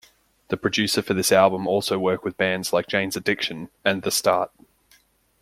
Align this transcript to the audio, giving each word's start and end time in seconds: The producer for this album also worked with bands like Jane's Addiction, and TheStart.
The 0.47 0.57
producer 0.57 1.03
for 1.03 1.13
this 1.13 1.31
album 1.31 1.67
also 1.67 1.99
worked 1.99 2.23
with 2.23 2.35
bands 2.35 2.73
like 2.73 2.87
Jane's 2.87 3.15
Addiction, 3.15 3.69
and 3.85 4.01
TheStart. 4.01 4.49